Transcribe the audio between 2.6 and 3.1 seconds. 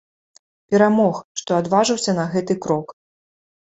крок.